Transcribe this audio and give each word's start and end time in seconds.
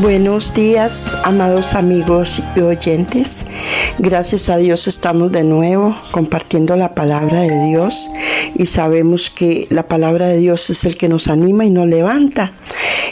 Buenos 0.00 0.54
días, 0.54 1.14
amados 1.24 1.74
amigos 1.74 2.40
y 2.56 2.60
oyentes. 2.60 3.44
Gracias 3.98 4.48
a 4.48 4.56
Dios 4.56 4.88
estamos 4.88 5.30
de 5.30 5.44
nuevo 5.44 5.94
compartiendo 6.10 6.74
la 6.74 6.94
palabra 6.94 7.42
de 7.42 7.66
Dios 7.66 8.08
y 8.54 8.64
sabemos 8.64 9.28
que 9.28 9.66
la 9.68 9.88
palabra 9.88 10.28
de 10.28 10.38
Dios 10.38 10.70
es 10.70 10.86
el 10.86 10.96
que 10.96 11.10
nos 11.10 11.28
anima 11.28 11.66
y 11.66 11.70
nos 11.70 11.86
levanta. 11.86 12.50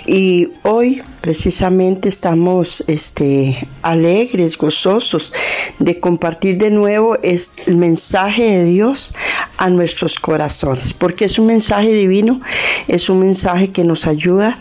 Y 0.06 0.48
hoy 0.62 1.02
precisamente 1.20 2.08
estamos 2.08 2.82
este, 2.86 3.68
alegres, 3.82 4.56
gozosos 4.56 5.34
de 5.78 6.00
compartir 6.00 6.56
de 6.56 6.70
nuevo 6.70 7.18
el 7.22 7.76
mensaje 7.76 8.44
de 8.44 8.64
Dios 8.64 9.14
a 9.58 9.68
nuestros 9.68 10.18
corazones, 10.18 10.94
porque 10.94 11.26
es 11.26 11.38
un 11.38 11.48
mensaje 11.48 11.92
divino, 11.92 12.40
es 12.86 13.10
un 13.10 13.20
mensaje 13.20 13.68
que 13.68 13.84
nos 13.84 14.06
ayuda 14.06 14.58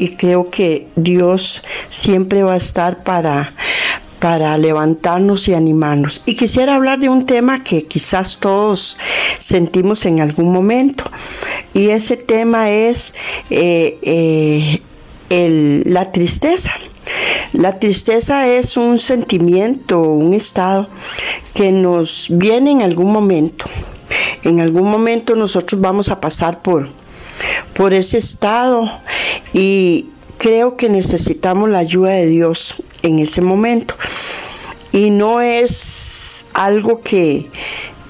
y 0.00 0.16
creo 0.16 0.50
que 0.50 0.88
Dios 0.96 1.62
siempre 1.88 2.42
va 2.42 2.54
a 2.54 2.56
estar 2.56 3.02
para 3.04 3.52
para 4.20 4.56
levantarnos 4.58 5.48
y 5.48 5.54
animarnos. 5.54 6.22
Y 6.26 6.36
quisiera 6.36 6.74
hablar 6.74 6.98
de 6.98 7.08
un 7.08 7.24
tema 7.24 7.64
que 7.64 7.82
quizás 7.82 8.38
todos 8.38 8.98
sentimos 9.38 10.04
en 10.04 10.20
algún 10.20 10.52
momento. 10.52 11.04
Y 11.72 11.88
ese 11.88 12.18
tema 12.18 12.70
es 12.70 13.14
eh, 13.48 13.98
eh, 15.30 15.82
la 15.86 16.12
tristeza. 16.12 16.72
La 17.54 17.78
tristeza 17.78 18.46
es 18.46 18.76
un 18.76 18.98
sentimiento, 18.98 20.00
un 20.00 20.34
estado 20.34 20.88
que 21.54 21.72
nos 21.72 22.26
viene 22.30 22.72
en 22.72 22.82
algún 22.82 23.12
momento. 23.12 23.64
En 24.44 24.60
algún 24.60 24.90
momento 24.90 25.34
nosotros 25.34 25.80
vamos 25.80 26.10
a 26.10 26.20
pasar 26.20 26.60
por, 26.60 26.88
por 27.74 27.94
ese 27.94 28.18
estado 28.18 28.90
y 29.52 30.08
creo 30.38 30.76
que 30.76 30.88
necesitamos 30.88 31.68
la 31.68 31.78
ayuda 31.78 32.10
de 32.10 32.26
Dios 32.26 32.82
en 33.02 33.18
ese 33.18 33.42
momento. 33.42 33.94
Y 34.92 35.10
no 35.10 35.40
es 35.40 36.46
algo 36.54 37.00
que, 37.00 37.46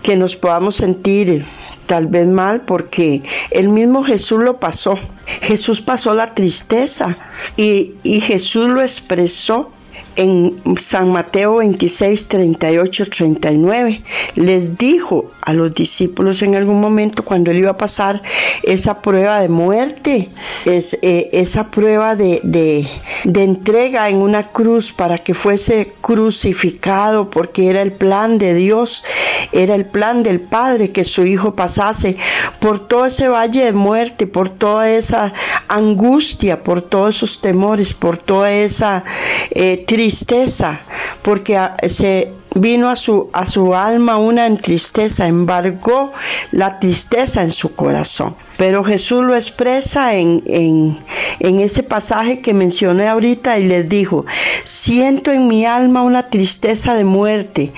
que 0.03 0.17
nos 0.17 0.37
podamos 0.37 0.77
sentir 0.77 1.45
tal 1.87 2.07
vez 2.07 2.27
mal 2.29 2.63
porque 2.63 3.23
el 3.51 3.69
mismo 3.69 4.05
Jesús 4.05 4.41
lo 4.41 4.61
pasó. 4.61 4.99
Jesús 5.43 5.81
pasó 5.81 6.15
la 6.15 6.35
tristeza 6.35 7.17
y, 7.57 7.95
y 8.05 8.21
Jesús 8.21 8.69
lo 8.69 8.81
expresó 8.81 9.73
en 10.17 10.61
San 10.79 11.13
Mateo 11.13 11.57
26, 11.57 12.29
38, 12.29 13.05
39. 13.11 14.03
Les 14.37 14.77
dijo 14.79 15.27
a 15.43 15.53
los 15.53 15.75
discípulos 15.75 16.43
en 16.43 16.55
algún 16.55 16.81
momento 16.81 17.25
cuando 17.25 17.51
él 17.51 17.59
iba 17.59 17.71
a 17.71 17.77
pasar 17.77 18.23
esa 18.63 19.03
prueba 19.03 19.41
de 19.41 19.49
muerte, 19.49 20.29
eh, 20.67 21.31
esa 21.33 21.71
prueba 21.71 22.17
de, 22.17 22.41
de, 22.43 23.43
entrega 23.43 24.09
en 24.09 24.17
una 24.17 24.49
cruz 24.53 24.93
para 24.93 25.19
que 25.19 25.35
fuese 25.35 25.93
crucificado, 26.01 27.31
porque 27.31 27.71
era 27.71 27.83
el 27.83 27.93
plan 27.93 28.39
de 28.39 28.55
Dios, 28.55 29.05
era 29.53 29.75
el 29.75 29.87
plan 29.87 30.23
del 30.23 30.41
Padre 30.41 30.91
que 30.91 31.05
su 31.05 31.25
Hijo 31.25 31.55
pasase 31.55 32.17
por 32.61 32.87
todo 32.87 33.07
ese 33.07 33.29
valle 33.29 33.65
de 33.65 33.73
muerte, 33.73 34.27
por 34.27 34.49
toda 34.49 34.91
esa 34.91 35.33
angustia, 35.69 36.63
por 36.63 36.83
todos 36.83 37.17
esos 37.17 37.41
temores, 37.41 37.95
por 37.95 38.17
toda 38.17 38.53
esa 38.53 39.05
eh, 39.51 39.85
tristeza, 39.87 40.00
porque 41.23 41.57
ah, 41.57 41.77
se 41.89 42.33
vino 42.55 42.89
a 42.91 42.97
su, 42.97 43.31
a 43.33 43.47
su 43.47 43.75
alma 43.75 44.17
una 44.17 44.55
tristeza, 44.57 45.27
embargó 45.27 46.13
la 46.53 46.79
tristeza 46.79 47.43
en 47.43 47.51
su 47.51 47.75
corazón. 47.75 48.35
Pero 48.61 48.85
Jesús 48.85 49.25
lo 49.25 49.35
expresa 49.35 50.13
en, 50.17 50.43
en, 50.47 51.61
ese 51.61 51.83
pasaje 51.83 52.43
que 52.43 52.53
mencioné 52.53 53.09
ahorita 53.09 53.59
y 53.59 53.65
les 53.65 53.89
dijo, 53.89 54.27
siento 54.65 55.31
en 55.31 55.49
mi 55.49 55.65
alma 55.65 56.03
una 56.03 56.29
tristeza 56.29 56.93
de 56.93 57.05
muerte, 57.05 57.73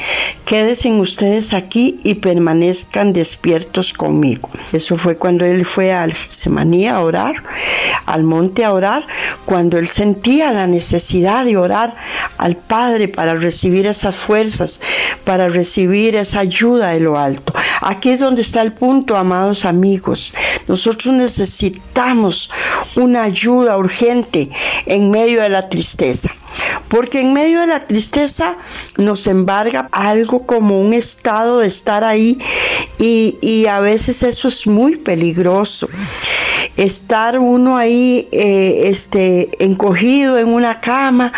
quédense 0.45 0.91
ustedes 0.91 1.55
aquí 1.55 2.01
y 2.03 2.15
permanezcan 2.15 3.13
despiertos 3.13 3.93
conmigo. 3.93 4.51
Eso 4.73 4.97
fue 4.97 5.17
cuando 5.17 5.45
él 5.45 5.65
fue 5.65 5.93
al 5.93 6.15
Semaní 6.15 6.89
a 6.89 7.01
orar, 7.01 7.45
al 8.07 8.25
monte 8.25 8.65
a 8.65 8.73
orar, 8.73 9.07
cuando 9.45 9.79
él 9.79 9.87
sentía 9.87 10.51
la 10.51 10.67
necesidad 10.67 11.45
de 11.45 11.59
orar 11.59 11.95
al 12.39 12.57
Padre 12.57 13.07
para 13.07 13.37
recibir 13.37 13.87
esas 13.87 14.17
fuerzas, 14.17 14.81
para 15.23 15.49
recibir 15.49 16.17
esa 16.17 16.41
ayuda 16.41 16.89
de 16.89 16.99
lo 16.99 17.17
alto. 17.17 17.53
Aquí 17.83 18.11
es 18.11 18.19
donde 18.19 18.43
está 18.43 18.63
el 18.63 18.73
punto, 18.73 19.17
amados 19.17 19.65
amigos. 19.65 20.35
Nosotros 20.73 21.13
necesitamos 21.13 22.51
una 22.97 23.25
ayuda 23.25 23.77
urgente 23.77 24.49
en 24.87 25.11
medio 25.11 25.43
de 25.43 25.51
la 25.51 25.69
tristeza, 25.69 26.31
porque 26.89 27.21
en 27.21 27.35
medio 27.35 27.61
de 27.61 27.67
la 27.67 27.87
tristeza 27.87 28.57
nos 28.97 29.27
embarga 29.27 29.87
algo 29.93 30.47
como 30.47 30.81
un 30.81 30.95
estado 30.95 31.59
de 31.59 31.67
estar 31.67 32.05
ahí 32.05 32.39
y, 32.99 33.67
a 33.67 33.81
veces 33.81 34.23
eso 34.23 34.49
es 34.49 34.67
muy 34.67 34.97
peligroso. 34.97 35.91
Estar 36.77 37.39
uno 37.39 37.77
ahí 37.77 38.29
eh, 38.33 38.85
este, 38.87 39.51
encogido 39.63 40.39
en 40.39 40.49
una 40.49 40.81
cama 40.81 41.33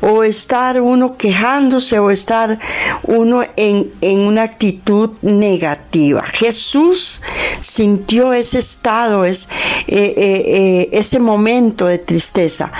o 0.00 0.22
estar 0.22 0.80
uno 0.80 1.16
quejándose 1.16 1.98
o 1.98 2.10
estar 2.10 2.58
uno 3.02 3.42
en, 3.56 3.90
en 4.00 4.20
una 4.20 4.42
actitud 4.42 5.10
negativa. 5.22 6.22
Jesús 6.32 7.22
sintió 7.60 8.32
ese 8.32 8.58
estado, 8.58 9.24
es, 9.24 9.48
eh, 9.88 10.14
eh, 10.16 10.88
ese 10.92 11.18
momento 11.18 11.86
de 11.86 11.98
tristeza. 11.98 12.72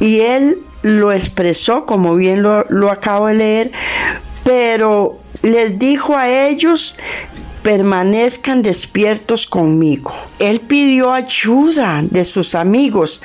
Y 0.00 0.20
él 0.20 0.58
lo 0.82 1.12
expresó, 1.12 1.86
como 1.86 2.14
bien 2.14 2.42
lo, 2.42 2.64
lo 2.68 2.90
acabo 2.90 3.28
de 3.28 3.34
leer, 3.34 3.72
pero 4.44 5.18
les 5.42 5.78
dijo 5.78 6.16
a 6.16 6.28
ellos 6.28 6.96
permanezcan 7.64 8.62
despiertos 8.62 9.46
conmigo. 9.46 10.12
Él 10.38 10.60
pidió 10.60 11.12
ayuda 11.12 12.02
de 12.02 12.22
sus 12.24 12.54
amigos 12.54 13.22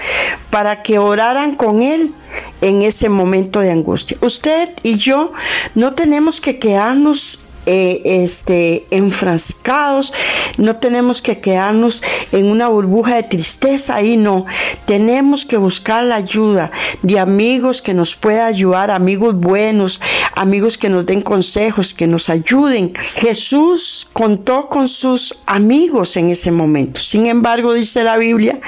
para 0.49 0.81
que 0.81 0.97
oraran 0.97 1.55
con 1.55 1.81
él 1.81 2.13
en 2.61 2.81
ese 2.81 3.09
momento 3.09 3.59
de 3.59 3.71
angustia. 3.71 4.17
Usted 4.21 4.69
y 4.81 4.97
yo 4.97 5.33
no 5.75 5.93
tenemos 5.93 6.39
que 6.39 6.57
quedarnos 6.57 7.39
eh, 7.65 8.01
este, 8.05 8.87
no 10.57 10.75
tenemos 10.77 11.21
que 11.21 11.39
quedarnos 11.39 12.01
en 12.31 12.45
una 12.45 12.67
burbuja 12.67 13.15
de 13.15 13.23
tristeza 13.23 13.95
ahí, 13.95 14.17
no, 14.17 14.45
tenemos 14.85 15.45
que 15.45 15.57
buscar 15.57 16.03
la 16.03 16.15
ayuda 16.15 16.71
de 17.01 17.19
amigos 17.19 17.81
que 17.81 17.93
nos 17.93 18.15
puedan 18.15 18.47
ayudar, 18.47 18.91
amigos 18.91 19.35
buenos, 19.35 20.01
amigos 20.35 20.77
que 20.77 20.89
nos 20.89 21.05
den 21.05 21.21
consejos, 21.21 21.93
que 21.93 22.07
nos 22.07 22.29
ayuden. 22.29 22.93
Jesús 22.95 24.07
contó 24.13 24.69
con 24.69 24.87
sus 24.87 25.35
amigos 25.45 26.17
en 26.17 26.29
ese 26.29 26.51
momento, 26.51 26.99
sin 27.01 27.27
embargo 27.27 27.73
dice 27.73 28.03
la 28.03 28.17
Biblia 28.17 28.59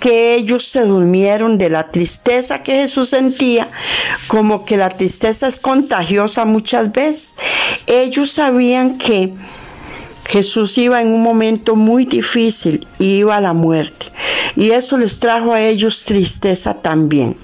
que 0.00 0.34
ellos 0.34 0.64
se 0.64 0.80
durmieron 0.82 1.58
de 1.58 1.70
la 1.70 1.90
tristeza 1.90 2.62
que 2.62 2.72
Jesús 2.80 3.10
sentía, 3.10 3.68
como 4.26 4.64
que 4.64 4.76
la 4.76 4.88
tristeza 4.88 5.46
es 5.46 5.60
contagiosa 5.60 6.44
muchas 6.44 6.90
veces. 6.92 7.36
Ellos 7.86 8.30
sabían 8.30 8.98
que 8.98 9.32
Jesús 10.26 10.78
iba 10.78 11.00
en 11.02 11.08
un 11.08 11.22
momento 11.22 11.74
muy 11.76 12.04
difícil 12.04 12.86
y 12.98 13.16
iba 13.16 13.36
a 13.36 13.40
la 13.40 13.52
muerte. 13.52 14.06
Y 14.56 14.70
eso 14.70 14.98
les 14.98 15.18
trajo 15.18 15.52
a 15.52 15.60
ellos 15.60 16.04
tristeza 16.04 16.74
también. 16.74 17.36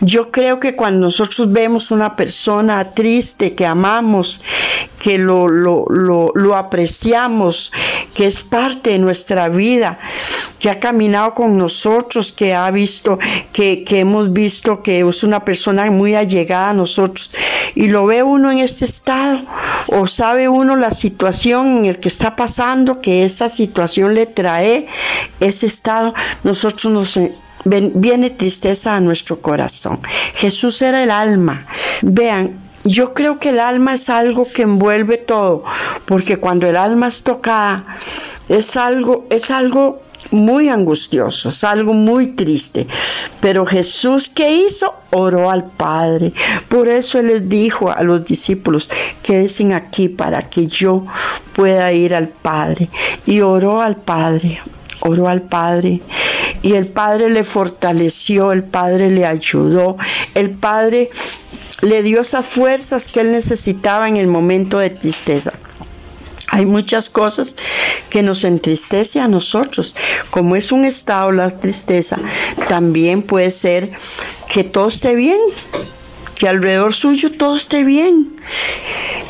Yo 0.00 0.30
creo 0.30 0.60
que 0.60 0.76
cuando 0.76 1.06
nosotros 1.06 1.52
vemos 1.52 1.90
una 1.90 2.16
persona 2.16 2.90
triste 2.90 3.54
que 3.54 3.66
amamos, 3.66 4.40
que 5.00 5.18
lo, 5.18 5.48
lo, 5.48 6.56
apreciamos, 6.56 7.72
que 8.14 8.26
es 8.26 8.42
parte 8.42 8.90
de 8.90 8.98
nuestra 8.98 9.48
vida, 9.48 9.98
que 10.58 10.70
ha 10.70 10.80
caminado 10.80 11.34
con 11.34 11.56
nosotros, 11.56 12.32
que 12.32 12.54
ha 12.54 12.70
visto, 12.70 13.18
que, 13.52 13.84
que 13.84 14.00
hemos 14.00 14.32
visto 14.32 14.82
que 14.82 15.06
es 15.06 15.24
una 15.24 15.44
persona 15.44 15.90
muy 15.90 16.14
allegada 16.14 16.70
a 16.70 16.74
nosotros, 16.74 17.30
y 17.74 17.88
lo 17.88 18.06
ve 18.06 18.22
uno 18.22 18.50
en 18.50 18.58
este 18.58 18.84
estado, 18.84 19.40
o 19.88 20.06
sabe 20.06 20.48
uno 20.48 20.76
la 20.76 20.90
situación 20.90 21.66
en 21.78 21.84
el 21.86 22.00
que 22.00 22.08
está 22.08 22.36
pasando, 22.36 22.98
que 22.98 23.24
esa 23.24 23.48
situación 23.48 24.14
le 24.14 24.26
trae 24.26 24.86
ese 25.40 25.66
estado, 25.66 26.14
nosotros 26.42 26.92
nos 26.92 27.18
viene 27.64 28.30
tristeza 28.30 28.94
a 28.94 29.00
nuestro 29.00 29.40
corazón. 29.40 30.00
Jesús 30.34 30.82
era 30.82 31.02
el 31.02 31.10
alma. 31.10 31.66
Vean, 32.02 32.65
yo 32.86 33.14
creo 33.14 33.38
que 33.38 33.50
el 33.50 33.60
alma 33.60 33.94
es 33.94 34.08
algo 34.08 34.46
que 34.46 34.62
envuelve 34.62 35.18
todo, 35.18 35.64
porque 36.06 36.36
cuando 36.38 36.68
el 36.68 36.76
alma 36.76 37.08
es 37.08 37.24
tocada, 37.24 37.84
es 38.48 38.76
algo, 38.76 39.26
es 39.30 39.50
algo 39.50 40.02
muy 40.30 40.68
angustioso, 40.68 41.48
es 41.48 41.64
algo 41.64 41.94
muy 41.94 42.28
triste. 42.28 42.86
Pero 43.40 43.66
Jesús, 43.66 44.28
¿qué 44.28 44.52
hizo? 44.52 44.94
Oró 45.10 45.50
al 45.50 45.64
Padre. 45.70 46.32
Por 46.68 46.88
eso 46.88 47.18
Él 47.18 47.28
les 47.28 47.48
dijo 47.48 47.90
a 47.90 48.02
los 48.02 48.24
discípulos, 48.24 48.90
quédense 49.22 49.72
aquí 49.74 50.08
para 50.08 50.48
que 50.48 50.66
yo 50.66 51.04
pueda 51.54 51.92
ir 51.92 52.14
al 52.14 52.28
Padre. 52.28 52.88
Y 53.26 53.40
oró 53.40 53.80
al 53.80 53.96
Padre, 53.96 54.60
oró 55.00 55.28
al 55.28 55.42
Padre 55.42 56.00
y 56.62 56.74
el 56.74 56.86
Padre 56.86 57.30
le 57.30 57.44
fortaleció, 57.44 58.52
el 58.52 58.64
Padre 58.64 59.10
le 59.10 59.24
ayudó, 59.24 59.96
el 60.34 60.50
Padre 60.50 61.10
le 61.82 62.02
dio 62.02 62.22
esas 62.22 62.46
fuerzas 62.46 63.08
que 63.08 63.20
él 63.20 63.32
necesitaba 63.32 64.08
en 64.08 64.16
el 64.16 64.26
momento 64.26 64.78
de 64.78 64.90
tristeza. 64.90 65.52
Hay 66.48 66.64
muchas 66.64 67.10
cosas 67.10 67.56
que 68.08 68.22
nos 68.22 68.44
entristece 68.44 69.20
a 69.20 69.28
nosotros. 69.28 69.94
Como 70.30 70.56
es 70.56 70.72
un 70.72 70.84
estado 70.84 71.32
la 71.32 71.50
tristeza, 71.50 72.18
también 72.68 73.22
puede 73.22 73.50
ser 73.50 73.90
que 74.52 74.64
todo 74.64 74.88
esté 74.88 75.14
bien, 75.14 75.38
que 76.38 76.48
alrededor 76.48 76.94
suyo 76.94 77.32
todo 77.32 77.56
esté 77.56 77.84
bien 77.84 78.36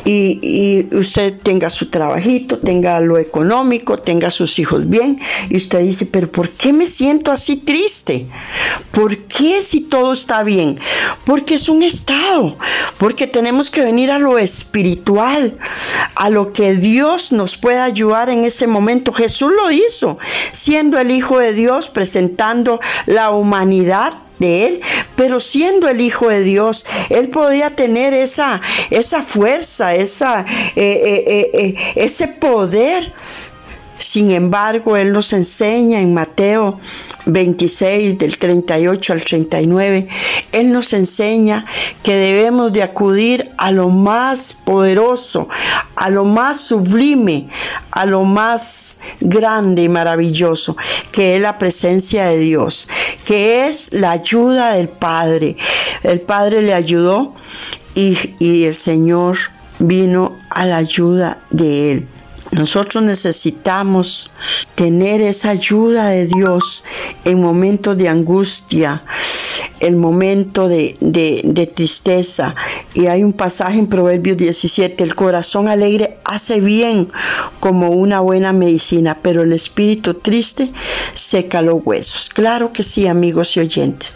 y, 0.09 0.87
usted 0.95 1.37
tenga 1.41 1.69
su 1.69 1.89
trabajito, 1.89 2.59
tenga 2.59 2.99
lo 3.01 3.17
económico, 3.17 3.97
tenga 3.97 4.31
sus 4.31 4.57
hijos 4.59 4.89
bien, 4.89 5.19
y 5.49 5.57
usted 5.57 5.79
dice, 5.79 6.05
pero 6.05 6.31
¿por 6.31 6.49
qué 6.49 6.71
me 6.71 6.87
siento 6.87 7.31
así 7.31 7.57
triste? 7.57 8.25
¿Por 8.91 9.17
qué 9.17 9.61
si 9.61 9.81
todo 9.81 10.13
está 10.13 10.43
bien? 10.43 10.79
Porque 11.25 11.55
es 11.55 11.67
un 11.67 11.83
estado, 11.83 12.57
porque 12.99 13.27
tenemos 13.27 13.69
que 13.69 13.81
venir 13.81 14.09
a 14.11 14.19
lo 14.19 14.39
espiritual, 14.39 15.57
a 16.15 16.29
lo 16.29 16.53
que 16.53 16.75
Dios 16.75 17.33
nos 17.33 17.57
pueda 17.57 17.83
ayudar 17.83 18.29
en 18.29 18.45
ese 18.45 18.65
momento. 18.65 19.11
Jesús 19.11 19.51
lo 19.51 19.71
hizo, 19.71 20.17
siendo 20.53 20.99
el 20.99 21.11
Hijo 21.11 21.39
de 21.39 21.53
Dios, 21.53 21.89
presentando 21.89 22.79
la 23.05 23.31
humanidad 23.31 24.13
de 24.39 24.65
él, 24.65 24.81
pero 25.15 25.39
siendo 25.39 25.87
el 25.89 26.01
Hijo 26.01 26.29
de 26.29 26.43
Dios, 26.43 26.85
él 27.09 27.29
podía 27.29 27.69
tener 27.71 28.13
esa, 28.13 28.61
esa 28.89 29.21
fuerza, 29.21 29.95
esa, 29.95 30.45
eh, 30.75 31.23
eh, 31.25 31.51
eh, 31.53 31.75
ese 31.95 32.27
poder 32.27 33.13
sin 33.97 34.31
embargo, 34.31 34.95
Él 34.95 35.11
nos 35.11 35.33
enseña 35.33 35.99
en 35.99 36.13
Mateo 36.13 36.79
26, 37.25 38.17
del 38.17 38.37
38 38.37 39.13
al 39.13 39.23
39, 39.23 40.07
Él 40.51 40.71
nos 40.71 40.93
enseña 40.93 41.65
que 42.03 42.15
debemos 42.15 42.71
de 42.73 42.83
acudir 42.83 43.51
a 43.57 43.71
lo 43.71 43.89
más 43.89 44.53
poderoso, 44.53 45.49
a 45.95 46.09
lo 46.09 46.25
más 46.25 46.61
sublime, 46.61 47.47
a 47.91 48.05
lo 48.05 48.23
más 48.23 48.99
grande 49.19 49.83
y 49.83 49.89
maravilloso, 49.89 50.77
que 51.11 51.35
es 51.35 51.41
la 51.41 51.57
presencia 51.57 52.27
de 52.27 52.37
Dios, 52.37 52.87
que 53.25 53.67
es 53.67 53.93
la 53.93 54.11
ayuda 54.11 54.75
del 54.75 54.89
Padre. 54.89 55.57
El 56.03 56.21
Padre 56.21 56.61
le 56.61 56.73
ayudó 56.73 57.33
y, 57.95 58.15
y 58.39 58.65
el 58.65 58.73
Señor 58.73 59.37
vino 59.79 60.37
a 60.49 60.65
la 60.65 60.77
ayuda 60.77 61.39
de 61.49 61.91
Él. 61.91 62.07
Nosotros 62.51 63.03
necesitamos 63.03 64.31
tener 64.75 65.21
esa 65.21 65.49
ayuda 65.49 66.09
de 66.09 66.27
Dios 66.27 66.83
en 67.25 67.41
momentos 67.41 67.97
de 67.97 68.07
angustia, 68.07 69.03
en 69.79 69.97
momento 69.97 70.67
de, 70.67 70.93
de, 71.01 71.67
tristeza. 71.67 72.55
Y 72.93 73.07
hay 73.07 73.23
un 73.23 73.33
pasaje 73.33 73.79
en 73.79 73.87
Proverbios 73.87 74.37
17, 74.37 75.03
el 75.03 75.15
corazón 75.15 75.67
alegre 75.67 76.17
hace 76.23 76.61
bien 76.61 77.09
como 77.59 77.89
una 77.89 78.21
buena 78.21 78.53
medicina, 78.53 79.19
pero 79.21 79.43
el 79.43 79.51
espíritu 79.51 80.13
triste 80.13 80.71
seca 81.13 81.61
los 81.61 81.81
huesos. 81.83 82.29
Claro 82.29 82.71
que 82.71 82.83
sí, 82.83 83.07
amigos 83.07 83.57
y 83.57 83.59
oyentes. 83.59 84.15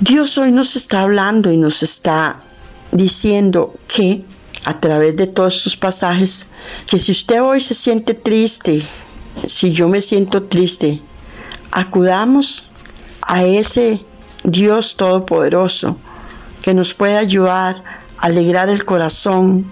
Dios 0.00 0.36
hoy 0.36 0.50
nos 0.52 0.74
está 0.76 1.02
hablando 1.02 1.52
y 1.52 1.56
nos 1.56 1.82
está 1.82 2.40
diciendo 2.92 3.74
que 3.88 4.24
a 4.66 4.80
través 4.80 5.14
de 5.14 5.28
todos 5.28 5.58
estos 5.58 5.76
pasajes 5.76 6.48
que 6.88 6.98
si 6.98 7.12
usted 7.12 7.40
hoy 7.40 7.60
se 7.60 7.72
siente 7.72 8.14
triste, 8.14 8.82
si 9.46 9.70
yo 9.70 9.88
me 9.88 10.00
siento 10.00 10.42
triste, 10.42 11.00
acudamos 11.70 12.64
a 13.22 13.44
ese 13.44 14.04
Dios 14.42 14.96
Todopoderoso 14.96 15.98
que 16.62 16.74
nos 16.74 16.94
puede 16.94 17.16
ayudar 17.16 17.84
a 18.18 18.26
alegrar 18.26 18.68
el 18.68 18.84
corazón, 18.84 19.70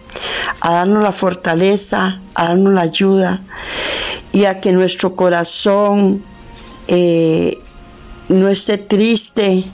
a 0.61 0.75
darnos 0.75 1.02
la 1.02 1.11
fortaleza, 1.11 2.20
a 2.37 2.44
darnos 2.44 2.75
la 2.75 2.82
ayuda 2.82 3.43
y 4.31 4.44
a 4.44 4.61
que 4.61 4.70
nuestro 4.70 5.17
corazón 5.17 6.23
eh, 6.87 7.58
no 8.29 8.49
esté 8.49 8.79
triste, 8.79 9.64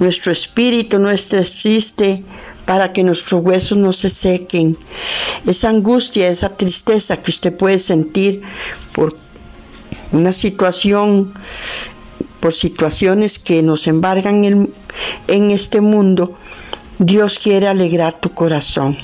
nuestro 0.00 0.32
espíritu 0.32 0.98
no 0.98 1.08
esté 1.08 1.42
triste, 1.42 2.24
para 2.66 2.92
que 2.92 3.02
nuestros 3.02 3.42
huesos 3.42 3.78
no 3.78 3.92
se 3.92 4.08
sequen. 4.08 4.76
Esa 5.46 5.68
angustia, 5.68 6.28
esa 6.28 6.56
tristeza 6.56 7.16
que 7.16 7.30
usted 7.30 7.56
puede 7.56 7.78
sentir 7.78 8.42
por 8.94 9.14
una 10.12 10.32
situación, 10.32 11.34
por 12.40 12.52
situaciones 12.52 13.38
que 13.38 13.62
nos 13.62 13.86
embargan 13.86 14.44
en, 14.44 14.72
en 15.28 15.50
este 15.50 15.80
mundo, 15.80 16.36
Dios 16.98 17.38
quiere 17.38 17.68
alegrar 17.68 18.20
tu 18.20 18.30
corazón. 18.30 18.96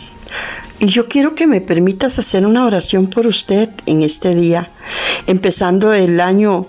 Y 0.81 0.87
yo 0.87 1.09
quiero 1.09 1.35
que 1.35 1.49
me 1.49 1.61
permitas 1.61 2.21
hacer 2.21 2.47
una 2.47 2.65
oración 2.65 3.09
por 3.09 3.27
usted 3.27 3.71
en 3.87 4.03
este 4.03 4.35
día, 4.37 4.71
empezando 5.27 5.93
el 5.93 6.21
año 6.21 6.67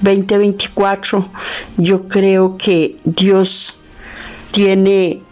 2024. 0.00 1.28
Yo 1.76 2.08
creo 2.08 2.56
que 2.58 2.96
Dios 3.04 3.76
tiene 4.50 5.22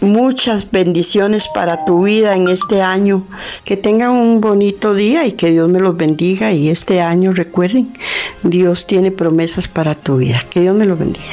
muchas 0.00 0.70
bendiciones 0.70 1.48
para 1.54 1.84
tu 1.84 2.04
vida 2.04 2.34
en 2.36 2.48
este 2.48 2.82
año. 2.82 3.24
Que 3.64 3.76
tengan 3.76 4.10
un 4.10 4.40
bonito 4.40 4.94
día 4.94 5.26
y 5.26 5.32
que 5.32 5.50
Dios 5.50 5.68
me 5.68 5.80
los 5.80 5.96
bendiga. 5.96 6.52
Y 6.52 6.68
este 6.68 7.00
año 7.00 7.32
recuerden, 7.32 7.92
Dios 8.42 8.86
tiene 8.86 9.10
promesas 9.10 9.68
para 9.68 9.94
tu 9.94 10.18
vida. 10.18 10.42
Que 10.50 10.60
Dios 10.60 10.76
me 10.76 10.84
los 10.84 10.98
bendiga. 10.98 11.24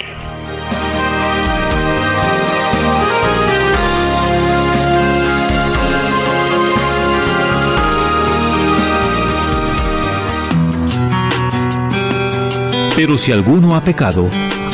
Pero 12.95 13.17
si 13.17 13.33
alguno 13.33 13.75
ha 13.75 13.83
pecado, 13.83 14.29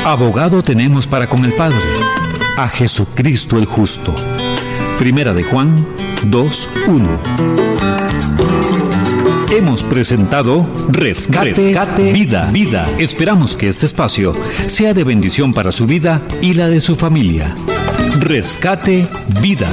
abogado 0.05 0.61
tenemos 0.61 1.07
para 1.07 1.27
con 1.27 1.43
el 1.43 1.53
Padre 1.53 2.20
a 2.61 2.67
Jesucristo 2.67 3.57
el 3.57 3.65
justo. 3.65 4.13
Primera 4.99 5.33
de 5.33 5.41
Juan 5.43 5.75
2.1. 6.29 7.07
Hemos 9.51 9.83
presentado 9.83 10.69
Rescate, 10.89 12.13
Vida, 12.13 12.51
Vida. 12.51 12.87
Esperamos 12.99 13.55
que 13.55 13.67
este 13.67 13.87
espacio 13.87 14.35
sea 14.67 14.93
de 14.93 15.03
bendición 15.03 15.53
para 15.53 15.71
su 15.71 15.87
vida 15.87 16.21
y 16.41 16.53
la 16.53 16.69
de 16.69 16.81
su 16.81 16.95
familia. 16.95 17.55
Rescate 18.19 19.07
Vida. 19.41 19.67